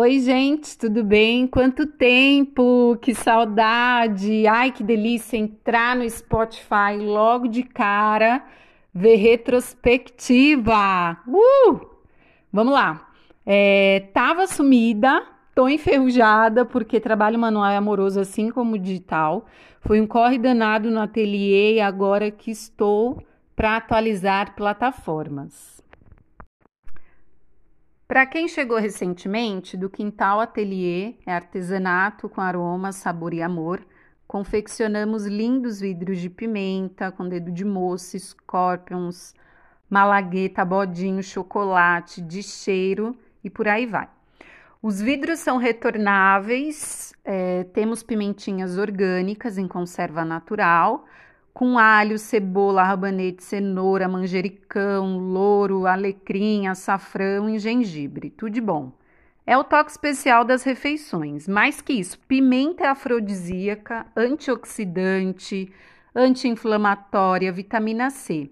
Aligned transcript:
Oi, 0.00 0.20
gente, 0.20 0.78
tudo 0.78 1.02
bem? 1.02 1.48
Quanto 1.48 1.84
tempo! 1.84 2.96
Que 3.02 3.12
saudade! 3.12 4.46
Ai, 4.46 4.70
que 4.70 4.84
delícia 4.84 5.36
entrar 5.36 5.96
no 5.96 6.08
Spotify 6.08 6.96
logo 6.96 7.48
de 7.48 7.64
cara, 7.64 8.44
ver 8.94 9.16
retrospectiva! 9.16 11.18
Uh! 11.26 11.80
Vamos 12.52 12.74
lá. 12.74 13.08
É, 13.44 14.04
tava 14.14 14.46
sumida, 14.46 15.26
tô 15.52 15.68
enferrujada 15.68 16.64
porque 16.64 17.00
trabalho 17.00 17.36
manual 17.36 17.68
é 17.68 17.76
amoroso 17.76 18.20
assim 18.20 18.52
como 18.52 18.78
digital. 18.78 19.46
Foi 19.80 20.00
um 20.00 20.06
corre 20.06 20.38
danado 20.38 20.92
no 20.92 21.00
ateliê 21.00 21.74
e 21.74 21.80
agora 21.80 22.30
que 22.30 22.52
estou 22.52 23.20
para 23.56 23.78
atualizar 23.78 24.54
plataformas. 24.54 25.82
Para 28.08 28.24
quem 28.24 28.48
chegou 28.48 28.78
recentemente, 28.78 29.76
do 29.76 29.90
Quintal 29.90 30.40
Atelier 30.40 31.16
é 31.26 31.32
artesanato 31.34 32.26
com 32.26 32.40
aroma, 32.40 32.90
sabor 32.90 33.34
e 33.34 33.42
amor. 33.42 33.86
Confeccionamos 34.26 35.26
lindos 35.26 35.78
vidros 35.78 36.18
de 36.18 36.30
pimenta 36.30 37.12
com 37.12 37.28
dedo 37.28 37.52
de 37.52 37.66
moça, 37.66 38.18
scorpions, 38.18 39.34
malagueta, 39.90 40.64
bodinho, 40.64 41.22
chocolate, 41.22 42.22
de 42.22 42.42
cheiro 42.42 43.14
e 43.44 43.50
por 43.50 43.68
aí 43.68 43.84
vai. 43.84 44.08
Os 44.82 45.02
vidros 45.02 45.40
são 45.40 45.58
retornáveis, 45.58 47.12
é, 47.22 47.64
temos 47.74 48.02
pimentinhas 48.02 48.78
orgânicas 48.78 49.58
em 49.58 49.68
conserva 49.68 50.24
natural, 50.24 51.04
com 51.58 51.76
alho, 51.76 52.20
cebola, 52.20 52.84
rabanete, 52.84 53.42
cenoura, 53.42 54.06
manjericão, 54.06 55.18
louro, 55.18 55.88
alecrim, 55.88 56.68
açafrão 56.68 57.50
e 57.50 57.58
gengibre. 57.58 58.30
Tudo 58.30 58.52
de 58.52 58.60
bom. 58.60 58.92
É 59.44 59.58
o 59.58 59.64
toque 59.64 59.90
especial 59.90 60.44
das 60.44 60.62
refeições. 60.62 61.48
Mais 61.48 61.80
que 61.80 61.94
isso, 61.94 62.16
pimenta 62.28 62.84
é 62.84 62.86
afrodisíaca, 62.86 64.06
antioxidante, 64.16 65.68
anti-inflamatória, 66.14 67.50
vitamina 67.50 68.08
C. 68.08 68.48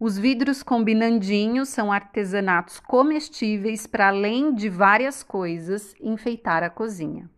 Os 0.00 0.18
vidros 0.18 0.60
combinandinhos 0.60 1.68
são 1.68 1.92
artesanatos 1.92 2.80
comestíveis 2.80 3.86
para 3.86 4.08
além 4.08 4.52
de 4.52 4.68
várias 4.68 5.22
coisas 5.22 5.94
enfeitar 6.00 6.64
a 6.64 6.70
cozinha. 6.70 7.30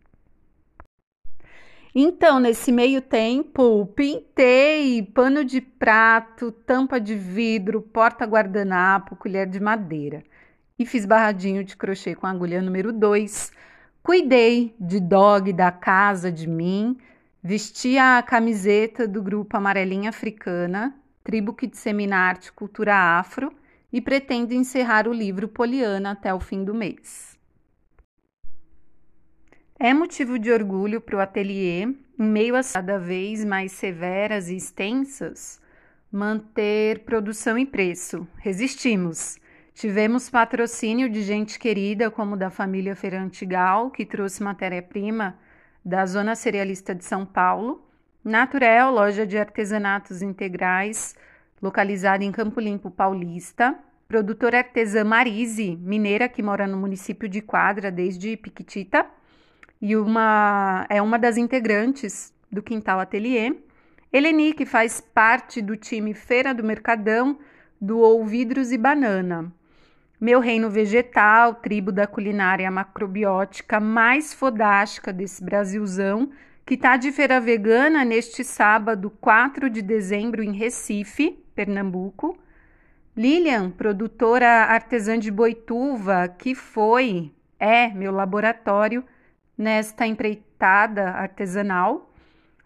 Então, 1.93 2.39
nesse 2.39 2.71
meio 2.71 3.01
tempo, 3.01 3.85
pintei 3.87 5.03
pano 5.03 5.43
de 5.43 5.59
prato, 5.59 6.49
tampa 6.49 7.01
de 7.01 7.15
vidro, 7.15 7.81
porta-guardanapo, 7.81 9.17
colher 9.17 9.45
de 9.45 9.59
madeira. 9.59 10.23
E 10.79 10.85
fiz 10.85 11.05
barradinho 11.05 11.65
de 11.65 11.75
crochê 11.75 12.15
com 12.15 12.25
agulha 12.25 12.61
número 12.61 12.93
2. 12.93 13.51
Cuidei 14.01 14.73
de 14.79 15.01
dog 15.01 15.51
da 15.51 15.69
casa 15.69 16.31
de 16.31 16.47
mim, 16.47 16.97
vesti 17.43 17.97
a 17.97 18.23
camiseta 18.23 19.05
do 19.05 19.21
grupo 19.21 19.57
Amarelinha 19.57 20.09
Africana, 20.09 20.95
tribo 21.25 21.53
que 21.53 21.67
dissemina 21.67 22.15
arte 22.15 22.47
e 22.47 22.51
cultura 22.53 22.95
afro, 22.95 23.51
e 23.91 23.99
pretendo 23.99 24.53
encerrar 24.53 25.09
o 25.09 25.13
livro 25.13 25.47
Poliana 25.49 26.11
até 26.11 26.33
o 26.33 26.39
fim 26.39 26.63
do 26.63 26.73
mês. 26.73 27.30
É 29.83 29.95
motivo 29.95 30.37
de 30.37 30.51
orgulho 30.51 31.01
para 31.01 31.15
o 31.17 31.19
ateliê, 31.19 31.81
em 31.85 31.97
meio 32.19 32.55
a 32.55 32.61
cada 32.63 32.99
vez 32.99 33.43
mais 33.43 33.71
severas 33.71 34.47
e 34.47 34.55
extensas, 34.55 35.59
manter 36.11 36.99
produção 36.99 37.57
e 37.57 37.65
preço. 37.65 38.27
Resistimos. 38.37 39.39
Tivemos 39.73 40.29
patrocínio 40.29 41.09
de 41.09 41.23
gente 41.23 41.57
querida, 41.57 42.11
como 42.11 42.37
da 42.37 42.51
família 42.51 42.95
Ferantigal, 42.95 43.89
que 43.89 44.05
trouxe 44.05 44.43
matéria-prima 44.43 45.35
da 45.83 46.05
Zona 46.05 46.35
Cerealista 46.35 46.93
de 46.93 47.03
São 47.03 47.25
Paulo. 47.25 47.83
Naturel, 48.23 48.91
loja 48.91 49.25
de 49.25 49.35
artesanatos 49.35 50.21
integrais, 50.21 51.15
localizada 51.59 52.23
em 52.23 52.31
Campo 52.31 52.59
Limpo 52.59 52.91
Paulista. 52.91 53.75
Produtora 54.07 54.59
artesã 54.59 55.03
Marise, 55.03 55.75
mineira 55.81 56.29
que 56.29 56.43
mora 56.43 56.67
no 56.67 56.77
município 56.77 57.27
de 57.27 57.41
Quadra 57.41 57.89
desde 57.89 58.37
Piquitita 58.37 59.07
e 59.81 59.95
uma 59.95 60.85
é 60.89 61.01
uma 61.01 61.17
das 61.17 61.37
integrantes 61.37 62.31
do 62.51 62.61
Quintal 62.61 62.99
Atelier. 62.99 63.55
Eleni, 64.13 64.53
que 64.53 64.65
faz 64.65 65.01
parte 65.01 65.61
do 65.61 65.75
time 65.75 66.13
Feira 66.13 66.53
do 66.53 66.63
Mercadão, 66.63 67.39
doou 67.79 68.23
vidros 68.25 68.71
e 68.71 68.77
banana. 68.77 69.51
Meu 70.19 70.39
Reino 70.39 70.69
Vegetal, 70.69 71.55
tribo 71.55 71.91
da 71.91 72.05
culinária 72.05 72.69
macrobiótica 72.69 73.79
mais 73.79 74.33
fodástica 74.33 75.11
desse 75.11 75.43
Brasilzão, 75.43 76.29
que 76.63 76.77
tá 76.77 76.95
de 76.95 77.11
feira 77.11 77.39
vegana 77.39 78.05
neste 78.05 78.43
sábado, 78.43 79.09
4 79.19 79.67
de 79.67 79.81
dezembro, 79.81 80.43
em 80.43 80.51
Recife, 80.51 81.43
Pernambuco. 81.55 82.37
Lilian, 83.17 83.71
produtora 83.71 84.65
artesã 84.65 85.17
de 85.17 85.31
Boituva, 85.31 86.27
que 86.27 86.53
foi, 86.53 87.31
é 87.59 87.87
meu 87.89 88.11
laboratório 88.11 89.03
nesta 89.61 90.07
empreitada 90.07 91.11
artesanal. 91.11 92.11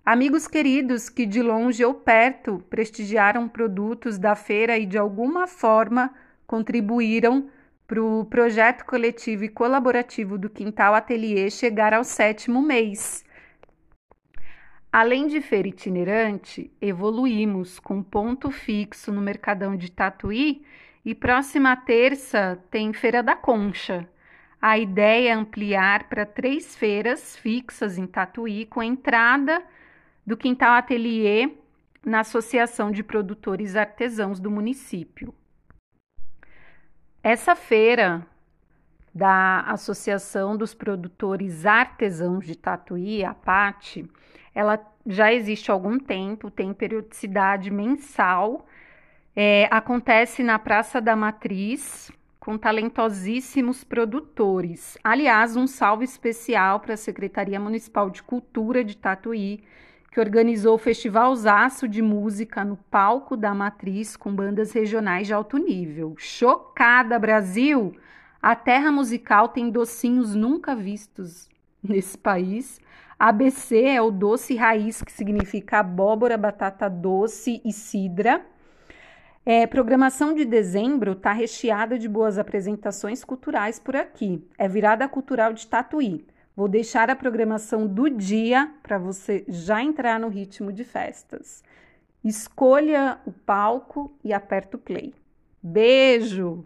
Amigos 0.05 0.47
queridos 0.47 1.09
que 1.09 1.25
de 1.25 1.41
longe 1.41 1.83
ou 1.83 1.93
perto 1.93 2.63
prestigiaram 2.69 3.49
produtos 3.49 4.17
da 4.17 4.33
feira 4.33 4.77
e 4.77 4.85
de 4.85 4.97
alguma 4.97 5.45
forma 5.45 6.13
contribuíram 6.47 7.49
para 7.85 8.01
o 8.01 8.23
projeto 8.25 8.85
coletivo 8.85 9.43
e 9.43 9.49
colaborativo 9.49 10.37
do 10.37 10.49
Quintal 10.49 10.95
Atelier 10.95 11.51
chegar 11.51 11.93
ao 11.93 12.03
sétimo 12.03 12.61
mês. 12.61 13.25
Além 14.91 15.27
de 15.27 15.41
feira 15.41 15.67
itinerante, 15.67 16.71
evoluímos 16.79 17.77
com 17.77 18.01
ponto 18.01 18.49
fixo 18.49 19.11
no 19.11 19.21
Mercadão 19.21 19.75
de 19.75 19.91
Tatuí 19.91 20.63
e 21.03 21.13
próxima 21.13 21.75
terça 21.75 22.57
tem 22.71 22.93
Feira 22.93 23.21
da 23.21 23.35
Concha, 23.35 24.07
a 24.67 24.79
ideia 24.79 25.29
é 25.29 25.31
ampliar 25.31 26.09
para 26.09 26.25
três 26.25 26.75
feiras 26.75 27.37
fixas 27.37 27.99
em 27.99 28.07
Tatuí, 28.07 28.65
com 28.65 28.81
entrada 28.81 29.61
do 30.25 30.35
Quintal 30.35 30.73
Atelier 30.73 31.51
na 32.03 32.21
Associação 32.21 32.89
de 32.89 33.03
Produtores 33.03 33.75
Artesãos 33.75 34.39
do 34.39 34.49
município. 34.49 35.31
Essa 37.21 37.55
feira 37.55 38.25
da 39.13 39.59
Associação 39.67 40.57
dos 40.57 40.73
Produtores 40.73 41.63
Artesãos 41.67 42.43
de 42.43 42.57
Tatuí, 42.57 43.23
a 43.23 43.35
PAT, 43.35 44.03
ela 44.55 44.83
já 45.05 45.31
existe 45.31 45.69
há 45.69 45.75
algum 45.75 45.99
tempo, 45.99 46.49
tem 46.49 46.73
periodicidade 46.73 47.69
mensal, 47.69 48.65
é, 49.35 49.67
acontece 49.69 50.41
na 50.41 50.57
Praça 50.57 50.99
da 50.99 51.15
Matriz, 51.15 52.11
com 52.45 52.59
talentosíssimos 52.59 53.83
produtores. 53.83 54.99
Aliás, 55.03 55.57
um 55.57 55.65
salve 55.65 56.05
especial 56.05 56.79
para 56.79 56.93
a 56.93 56.97
Secretaria 56.97 57.59
Municipal 57.59 58.07
de 58.07 58.21
Cultura 58.21 58.83
de 58.83 58.95
Tatuí, 58.95 59.63
que 60.11 60.19
organizou 60.19 60.75
o 60.75 60.77
Festival 60.77 61.35
Zaço 61.35 61.87
de 61.87 62.03
Música 62.03 62.63
no 62.63 62.77
palco 62.77 63.35
da 63.35 63.51
Matriz 63.51 64.15
com 64.15 64.31
bandas 64.31 64.71
regionais 64.73 65.25
de 65.25 65.33
alto 65.33 65.57
nível. 65.57 66.13
Chocada, 66.19 67.17
Brasil! 67.17 67.95
A 68.39 68.55
terra 68.55 68.91
musical 68.91 69.49
tem 69.49 69.71
docinhos 69.71 70.35
nunca 70.35 70.75
vistos 70.75 71.49
nesse 71.81 72.15
país. 72.15 72.79
ABC 73.17 73.85
é 73.85 74.01
o 74.03 74.11
doce 74.11 74.55
raiz, 74.55 75.01
que 75.01 75.11
significa 75.11 75.79
abóbora, 75.79 76.37
batata 76.37 76.87
doce 76.87 77.59
e 77.65 77.73
cidra. 77.73 78.45
É, 79.45 79.67
programação 79.67 80.33
de 80.33 80.43
dezembro 80.43 81.11
está 81.11 81.31
recheada 81.31 81.99
de 81.99 82.09
boas 82.09 82.39
apresentações 82.39 83.23
culturais 83.23 83.77
por 83.77 83.95
aqui. 83.95 84.43
É 84.57 84.67
virada 84.67 85.07
cultural 85.07 85.53
de 85.53 85.67
Tatuí. 85.67 86.25
Vou 86.55 86.67
deixar 86.67 87.11
a 87.11 87.15
programação 87.15 87.85
do 87.85 88.09
dia 88.09 88.73
para 88.81 88.97
você 88.97 89.45
já 89.47 89.83
entrar 89.83 90.19
no 90.19 90.29
ritmo 90.29 90.73
de 90.73 90.83
festas. 90.83 91.63
Escolha 92.23 93.19
o 93.23 93.31
palco 93.31 94.17
e 94.23 94.33
aperta 94.33 94.77
o 94.77 94.79
play. 94.79 95.13
Beijo! 95.61 96.63